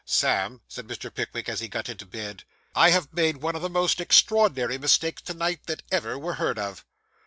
'Sam,' 0.03 0.61
said 0.67 0.87
Mr. 0.87 1.13
Pickwick, 1.13 1.47
as 1.47 1.59
he 1.59 1.67
got 1.67 1.87
into 1.87 2.07
bed, 2.07 2.43
'I 2.73 2.89
have 2.89 3.13
made 3.13 3.37
one 3.37 3.55
of 3.55 3.61
the 3.61 3.69
most 3.69 4.01
extraordinary 4.01 4.79
mistakes 4.79 5.21
to 5.21 5.35
night, 5.35 5.59
that 5.67 5.83
ever 5.91 6.17
were 6.17 6.33
heard 6.41 6.57
of. 6.57 6.83